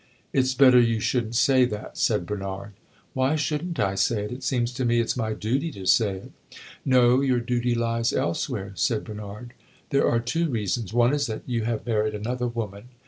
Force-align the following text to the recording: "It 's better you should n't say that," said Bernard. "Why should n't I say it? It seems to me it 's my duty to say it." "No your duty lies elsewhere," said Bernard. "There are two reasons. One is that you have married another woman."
"It 0.33 0.47
's 0.47 0.55
better 0.55 0.79
you 0.81 0.99
should 0.99 1.27
n't 1.27 1.35
say 1.35 1.63
that," 1.65 1.95
said 1.95 2.25
Bernard. 2.25 2.71
"Why 3.13 3.35
should 3.35 3.63
n't 3.67 3.79
I 3.79 3.93
say 3.93 4.23
it? 4.23 4.31
It 4.31 4.41
seems 4.43 4.73
to 4.73 4.83
me 4.83 4.99
it 4.99 5.11
's 5.11 5.15
my 5.15 5.33
duty 5.33 5.69
to 5.73 5.85
say 5.85 6.15
it." 6.15 6.31
"No 6.83 7.21
your 7.21 7.39
duty 7.39 7.75
lies 7.75 8.11
elsewhere," 8.11 8.71
said 8.73 9.03
Bernard. 9.03 9.53
"There 9.91 10.09
are 10.09 10.19
two 10.19 10.49
reasons. 10.49 10.91
One 10.91 11.13
is 11.13 11.27
that 11.27 11.43
you 11.45 11.65
have 11.65 11.85
married 11.85 12.15
another 12.15 12.47
woman." 12.47 12.85